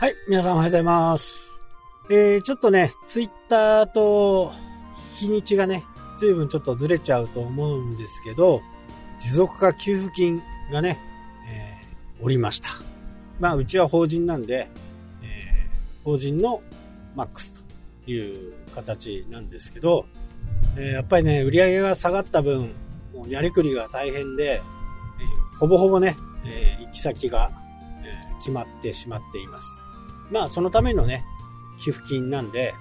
[0.00, 1.58] はい、皆さんおはようございます。
[2.08, 4.52] えー、ちょっとね、ツイッターと
[5.14, 5.84] 日にちがね、
[6.16, 8.62] 随分ちょっとずれちゃうと思うんですけど、
[9.18, 11.00] 持続化給付金がね、
[11.50, 12.68] えー、おりました。
[13.40, 14.70] まあ、うちは法人なんで、
[15.20, 16.62] えー、法人の
[17.16, 20.06] マックスという形なんですけど、
[20.76, 22.70] えー、やっぱりね、売り上げが下がった分、
[23.12, 24.62] もうやりくりが大変で、え、
[25.58, 27.50] ほぼほぼね、えー、行き先が、
[28.04, 29.87] えー、決まってしまっています。
[30.30, 31.24] まあ、そのためのね、
[31.78, 32.74] 寄付金なんで、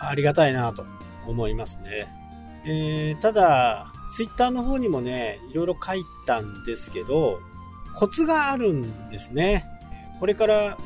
[0.00, 0.84] ありがたいなと
[1.26, 2.08] 思いますね。
[2.64, 7.40] えー、ただ、ツイッターの方にもね、いろいろ書いたんですけど、
[7.94, 9.66] コツがあるんですね。
[10.20, 10.76] これから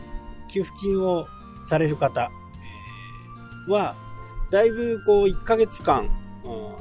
[0.52, 1.26] 給付金を
[1.66, 2.30] される方
[3.68, 3.96] は、
[4.50, 6.10] だいぶこう1ヶ月間、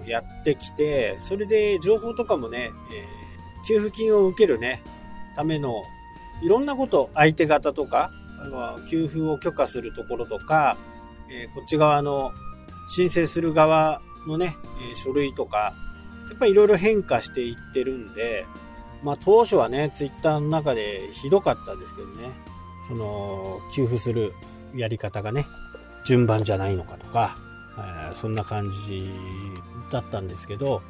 [0.05, 3.05] やってきて、それで情報とかもね、え、
[3.67, 4.81] 給付金を受けるね、
[5.35, 5.83] ための
[6.41, 8.11] いろんなこと、相手方とか、
[8.89, 10.77] 給付を許可するところとか、
[11.31, 12.31] えー、こっち側の
[12.87, 14.57] 申請する側のね、
[14.89, 15.73] えー、書類とか、
[16.29, 18.45] やっぱりいろいろ変化していってるんで、
[19.03, 22.31] まあ当初はね、ツイッターの中でひどかったですけどね、
[22.87, 24.33] その、給付する
[24.75, 25.45] やり方がね、
[26.05, 27.37] 順番じゃないのかとか、
[27.77, 29.09] えー、そんな感じ
[29.91, 30.81] だったんですけど、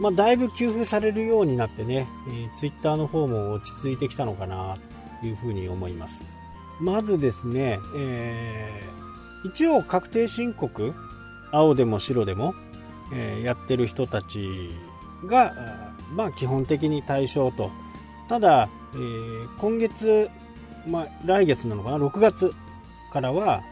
[0.00, 4.76] まあだいぶ給付されるようになってね、えー、ツイッターの方も落ち着いてきたのかな、
[5.20, 6.37] というふうに思います。
[6.80, 10.94] まずですね、えー、一応確定申告、
[11.50, 12.54] 青でも白でも、
[13.12, 14.48] えー、やってる人たち
[15.26, 15.54] が、
[16.14, 17.70] まあ基本的に対象と。
[18.28, 20.30] ただ、えー、今月、
[20.86, 22.52] まあ来月なのかな、6月
[23.12, 23.62] からは、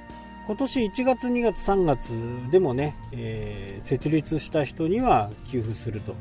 [0.47, 2.13] 今年1月、2月、3月
[2.51, 6.15] でもね、えー、設立した人には給付すると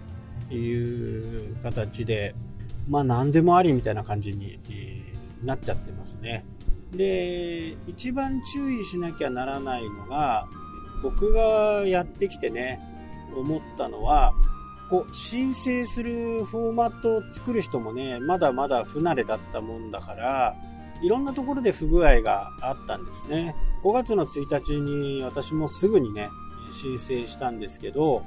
[0.53, 2.35] いう形で、
[2.87, 4.59] まあ何でもありみたいな感じに、
[5.43, 6.43] なっちゃってますね。
[6.91, 10.47] で、一番注意しなきゃならないのが、
[11.03, 12.79] 僕がやってきてね、
[13.35, 14.33] 思ったのは、
[14.89, 20.55] こう、申請するフォーマットを作る人もね、まだまだ不慣れだったもんだから、
[21.01, 23.55] いろんなところで不具合があったんですね。
[23.83, 26.29] 5月の1日に私もすぐにね、
[26.71, 28.23] 申請したんですけど、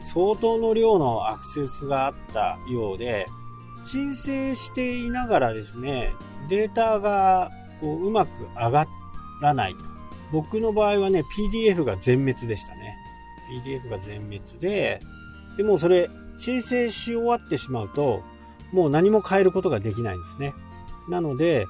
[0.00, 3.26] 相当の量のアクセスがあったようで、
[3.82, 6.14] 申請していながらですね、
[6.48, 8.86] データがこううまく上が
[9.40, 9.84] らないと。
[10.32, 11.22] 僕の場合はね、
[11.52, 12.96] PDF が全滅でしたね。
[13.64, 15.00] PDF が全滅で、
[15.56, 18.22] でもそれ申請し終わってしまうと、
[18.72, 20.54] もう何も変えることができないんですね。
[21.08, 21.66] なので、え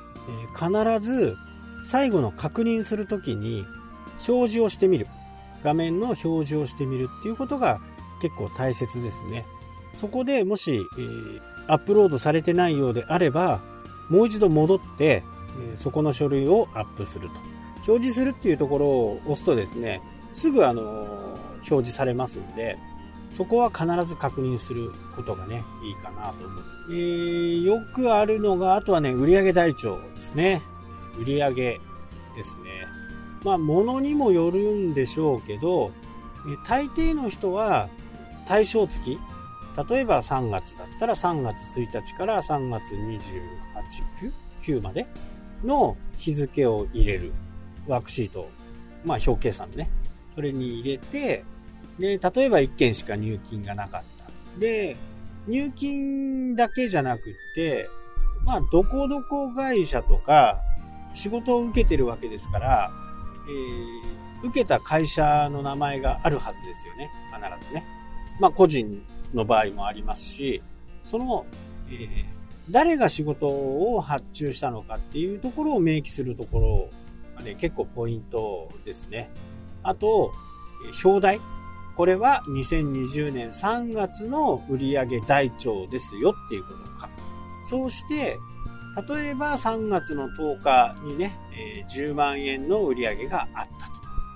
[0.52, 1.36] ー、必ず
[1.84, 3.64] 最後の確認するときに
[4.26, 5.06] 表示をしてみる。
[5.64, 7.80] 画面の表示をしてみるっていうことが
[8.22, 9.44] 結構大切ですね。
[9.98, 13.60] そこでもし、えー、アップロードされてないようであれば、
[14.08, 15.22] もう一度戻って、
[15.76, 17.34] そこの書類をアップすると。
[17.86, 20.02] 表示するっていうところを押すとですね、
[20.32, 20.82] すぐあの、
[21.58, 22.78] 表示されますんで、
[23.32, 26.64] そこは必ず確認することがね、いいかなと思う。
[26.90, 30.62] えー、よくあるのが、あとはね、売上台帳ですね。
[31.18, 31.80] 売上で
[32.42, 32.86] すね。
[33.44, 35.92] まあ、ものにもよるんでしょうけど、
[36.66, 37.88] 大抵の人は
[38.46, 39.18] 対象月、
[39.88, 43.20] 例えば3月だったら3月1日から3月28、
[44.62, 45.06] 9まで
[45.64, 47.32] の日付を入れる
[47.86, 48.48] ワークシート、
[49.04, 49.90] まあ表計算ね。
[50.34, 51.44] それに入れて、
[51.98, 54.60] で、例えば1件しか入金がなかった。
[54.60, 54.96] で、
[55.46, 57.24] 入金だけじゃなくっ
[57.54, 57.88] て、
[58.44, 60.60] まあ、どこどこ会社とか、
[61.14, 62.90] 仕事を受けてるわけですから、
[63.48, 67.10] えー、受けた会社の名前があるはずですよね。
[67.32, 67.84] 必ずね。
[68.38, 69.02] まあ、個人
[69.34, 70.62] の場合もありますし、
[71.04, 71.46] その、
[71.88, 72.24] えー、
[72.70, 76.90] 誰が仕事を発注したのかっていうところを明記するところ
[77.36, 79.30] がね、結構ポイントですね。
[79.82, 80.32] あと、
[81.04, 81.40] 表題。
[81.96, 87.10] これは2020年3月の売上台帳ですよっていうことを書く。
[87.68, 88.38] そうして、
[89.08, 93.92] 例えば3月の10日にね、え、10万円の売上があったと。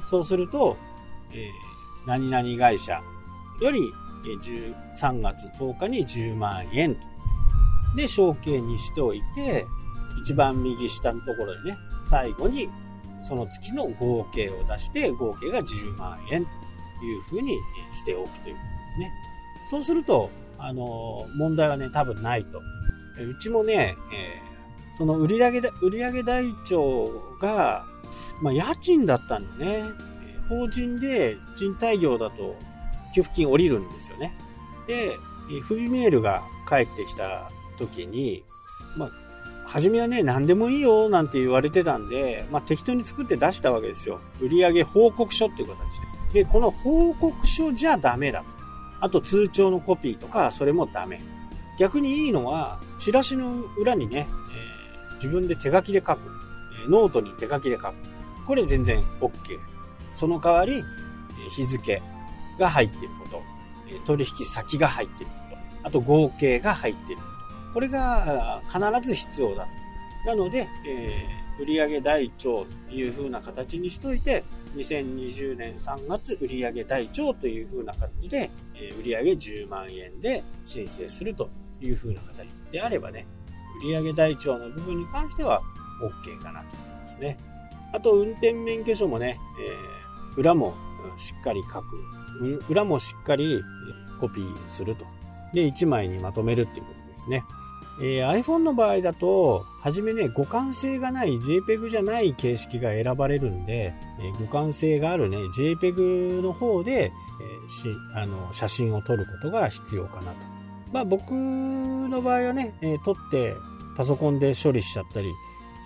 [0.09, 0.77] そうすると、
[1.33, 1.51] え、
[2.07, 3.01] 何々会社
[3.61, 3.81] より、
[4.95, 7.12] 3月10日に10万円と。
[7.97, 9.67] で、承継にしておいて、
[10.21, 12.69] 一番右下のところでね、最後に
[13.23, 16.51] その月の合計を出して、合計が10万円と
[17.05, 17.57] いうふうに
[17.93, 19.13] しておくということですね。
[19.67, 22.61] そうすると、あの、問題はね、多分ないと。
[23.21, 27.11] うちもね、えー、その売上売上台帳
[27.41, 27.85] が、
[28.41, 29.83] まあ、家賃だったんでね、
[30.49, 32.57] 法人で賃貸業だと
[33.15, 34.35] 給付金降りるんですよね。
[34.87, 35.17] で、
[35.63, 37.51] 不備メールが返ってきた
[37.87, 38.45] 時に、
[38.97, 39.11] まあ、
[39.67, 44.21] 初めはね、何でもいいよなんて言われてたんで、まあ、適当に作って出したわけですよ。
[44.41, 45.77] 売上報告書っていう形
[46.33, 46.45] で。
[46.45, 48.47] で、この報告書じゃダメだと。
[49.01, 51.21] あと通帳のコピーとか、それもダメ。
[51.79, 54.29] 逆にいいのは、チラシの裏にね、
[55.11, 56.21] えー、自分で手書きで書く。
[56.89, 57.95] ノートに手書きで書く。
[58.47, 59.33] これ全然 OK。
[60.15, 60.83] その代わり、
[61.57, 62.03] 日付
[62.59, 63.43] が入っていること。
[64.07, 65.89] 取引先が入っていること。
[65.89, 67.29] あと合計が入っているこ
[67.73, 69.69] これが必ず必要だ。
[70.27, 74.45] なので、えー、売上台帳という風な形にしといて、
[74.77, 83.27] 2020年3月売上台帳という風な形で、えー、売上10万円で申請するという風な形であればね、
[83.85, 85.61] 売上台帳の部分に関しては
[86.03, 87.39] OK かなと思いますね。
[87.93, 90.75] あと、運転免許証もね、えー、裏も
[91.19, 91.87] しっかり書く。
[92.69, 93.63] 裏もしっかり
[94.21, 95.05] コピーすると。
[95.53, 97.45] で、1枚にまとめるっていうことですね。
[98.03, 110.39] えー、iPhone の場合だと、はじめね、互換性がない JPEG じゃない形式が選ばれるんで、えー、互換性があるね、JPEG の方で、えー、しあの写真を撮ることが必要かなと。
[110.93, 113.55] まあ僕の場合はね、え撮って
[113.97, 115.35] パソコンで処理しちゃったりし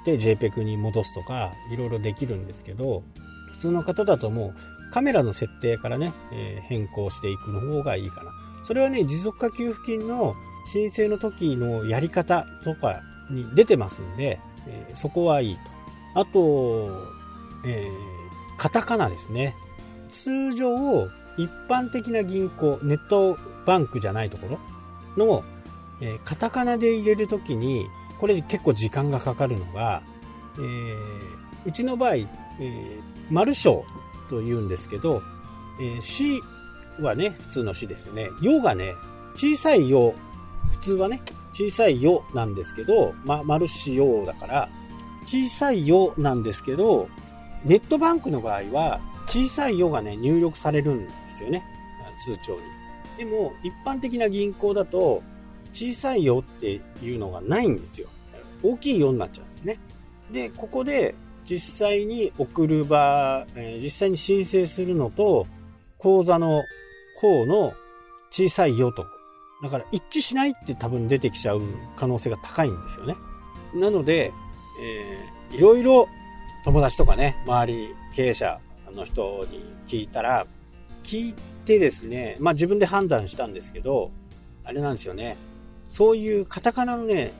[0.04, 3.02] て JPEG に戻すとか、いろいろできるんですけど、
[3.52, 4.54] 普通の方だとも
[4.88, 8.30] うカメラの設定からね、え変更していくの方がいいかな。
[8.64, 10.34] それはね、持続化給付金の
[10.66, 16.20] 申請の時のやり方とかに出てますんで、えー、そこはいいと。
[16.20, 17.06] あと、
[17.64, 19.54] えー、カタカナですね。
[20.10, 24.58] 通常、一般的な銀行、ネットバンクじゃないとこ
[25.16, 25.44] ろの、
[26.00, 27.86] えー、カタカナで入れるときに、
[28.18, 30.02] これ結構時間がかかるのが、
[30.58, 30.96] えー、
[31.66, 33.84] うちの場合、えー、丸章
[34.30, 35.22] と言うんですけど、
[35.80, 36.40] えー、死
[37.00, 38.30] はね、普通の死ですよね。
[38.40, 38.94] よがね、
[39.34, 40.14] 小さいよ
[40.70, 41.22] 普通はね、
[41.52, 44.68] 小さいよなんですけど、ま、丸しようだから、
[45.24, 47.08] 小さいよなんですけど、
[47.64, 51.64] ネットバンクの場合は、小さいよがね、入力されるんですよね。
[52.24, 52.60] 通帳に。
[53.18, 55.22] でも、一般的な銀行だと、
[55.72, 58.08] 小さいよっていうのがないんですよ。
[58.62, 59.78] 大きいよになっちゃうんですね。
[60.30, 61.14] で、ここで
[61.44, 65.46] 実際に送る場、え、実際に申請するのと、
[65.98, 66.62] 口座の
[67.20, 67.74] 方の
[68.30, 69.06] 小さいよと
[69.62, 71.62] だから一致しないって多分出てきちゃう
[71.96, 73.16] 可能性が高いんですよね。
[73.74, 74.32] なので、
[74.80, 76.08] えー、いろいろ
[76.64, 78.60] 友達とかね、周り経営者
[78.92, 80.46] の人に聞いたら、
[81.02, 84.10] 聞いてですね、まあ自分で判断したんですけど、
[84.64, 85.36] あれなんですよね。
[85.90, 87.32] そういうカタカナのね、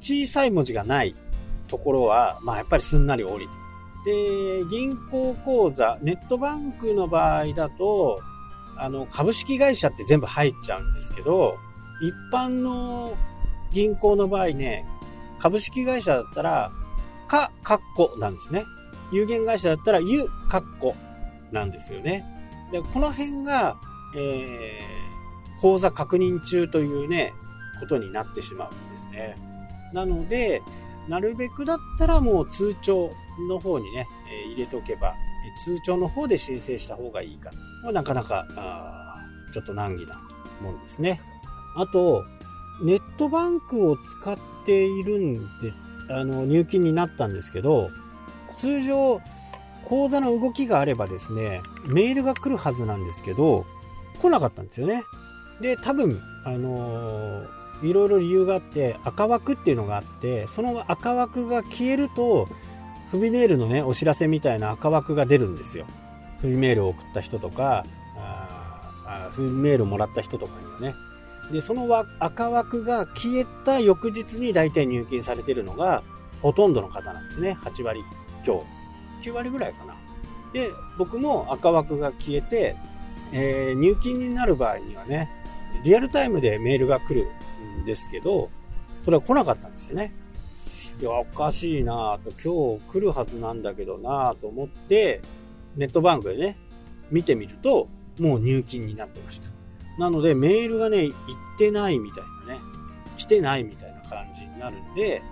[0.00, 1.14] 小さい文字がない
[1.66, 3.52] ところは、まあやっぱりすんなり降りて。
[4.04, 8.20] で、銀行口座、ネットバンクの場合だと、
[8.78, 11.58] あの、株式会社って全部入っちゃうんですけど、
[12.00, 13.16] 一般の
[13.72, 14.84] 銀行の場合ね、
[15.38, 16.72] 株式会社だったら、
[17.26, 18.64] か、かっこなんですね。
[19.12, 20.94] 有限会社だったら、ゆ、かっこ
[21.52, 22.24] なんですよね。
[22.72, 23.76] で、この辺が、
[24.16, 27.34] えー、口座確認中というね、
[27.80, 29.36] ことになってしまうんですね。
[29.92, 30.62] なので、
[31.08, 33.10] なるべくだったらもう通帳
[33.48, 34.06] の方にね、
[34.52, 35.14] 入れとけば、
[35.58, 37.50] 通帳の方で申請した方がいいか
[37.84, 37.92] な。
[37.92, 38.46] なかなか、
[39.52, 40.20] ちょっと難儀な
[40.60, 41.20] もんですね。
[41.76, 42.24] あと、
[42.82, 45.72] ネットバンクを使っているんで、
[46.10, 47.90] あの、入金になったんですけど、
[48.56, 49.20] 通常、
[49.84, 53.64] 口座の動きがあればですね、メールが来るはずなんですけど、
[54.20, 55.02] 来なかったんですよね。
[55.60, 62.48] で、多分、あのー、いろいろ理由があって、赤枠っていうのがあって、その赤枠が消えると、
[63.10, 65.86] 不備メールのね、お知らせみたいな赤枠が出るんですよ。
[66.40, 67.84] 不備メールを送った人とか、
[68.16, 70.94] あ不備メールをもらった人とかにはね。
[71.50, 71.88] で、その
[72.18, 76.02] 赤枠が消えた翌日に大体入金されてるのが、
[76.42, 77.56] ほとんどの方なんですね。
[77.62, 78.04] 8割
[78.44, 78.64] 強。
[79.22, 79.96] 9割ぐらいかな。
[80.52, 82.76] で、僕も赤枠が消えて、
[83.32, 85.30] えー、入金になる場合にはね、
[85.84, 87.28] リアルタイムでメールが来る
[87.82, 88.50] んですけど、
[89.04, 90.12] それは来なかったんですよね。
[91.00, 95.22] いや、おかしいなぁと、今日来るはずなんだけどなぁと思って、
[95.76, 96.58] ネットバンクでね、
[97.10, 97.88] 見てみると、
[98.18, 99.48] もう入金になってました。
[99.98, 101.14] なので、メールがね、行っ
[101.58, 102.60] てないみたいなね、
[103.16, 105.22] 来てないみたいな感じになるんで、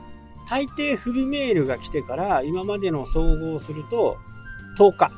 [0.48, 4.18] 大抵フルメールが来てから今までの総合すると
[4.78, 5.10] 10日。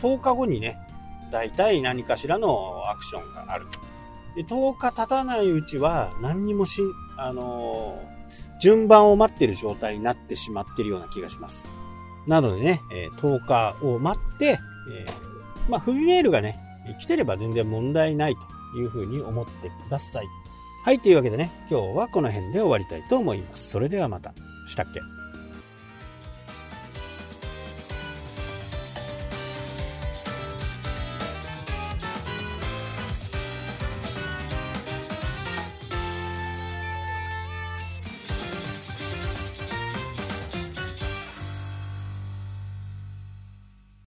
[0.00, 0.78] 10日後にね、
[1.30, 3.80] 大体何かしらのアクションがあると。
[4.34, 8.00] で10日経たないうちは何にもしん、あの
[8.60, 11.68] 順番を待ってる状態になってしまってるような気がします。
[12.26, 14.58] なのでね、え10日を待って、
[14.92, 16.58] えー、まあ、フリーメールがね、
[16.98, 18.34] 来てれば全然問題ない
[18.72, 20.26] というふうに思ってください。
[20.84, 23.70] はい、というわけでね、今日はこの辺で終わりたいと思います。
[23.70, 24.34] それではまた。
[24.66, 25.19] したっけ？